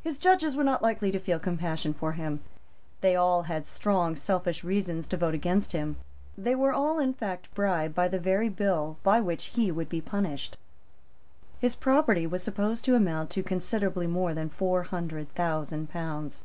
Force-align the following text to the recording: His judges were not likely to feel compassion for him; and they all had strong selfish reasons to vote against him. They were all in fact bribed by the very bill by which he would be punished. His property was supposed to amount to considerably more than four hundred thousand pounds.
His 0.00 0.16
judges 0.16 0.56
were 0.56 0.64
not 0.64 0.80
likely 0.80 1.10
to 1.10 1.18
feel 1.18 1.38
compassion 1.38 1.92
for 1.92 2.12
him; 2.12 2.30
and 2.32 2.40
they 3.02 3.14
all 3.14 3.42
had 3.42 3.66
strong 3.66 4.16
selfish 4.16 4.64
reasons 4.64 5.06
to 5.08 5.18
vote 5.18 5.34
against 5.34 5.72
him. 5.72 5.96
They 6.38 6.54
were 6.54 6.72
all 6.72 6.98
in 6.98 7.12
fact 7.12 7.54
bribed 7.54 7.94
by 7.94 8.08
the 8.08 8.18
very 8.18 8.48
bill 8.48 8.96
by 9.02 9.20
which 9.20 9.48
he 9.52 9.70
would 9.70 9.90
be 9.90 10.00
punished. 10.00 10.56
His 11.58 11.76
property 11.76 12.26
was 12.26 12.42
supposed 12.42 12.86
to 12.86 12.96
amount 12.96 13.28
to 13.32 13.42
considerably 13.42 14.06
more 14.06 14.32
than 14.32 14.48
four 14.48 14.84
hundred 14.84 15.28
thousand 15.34 15.90
pounds. 15.90 16.42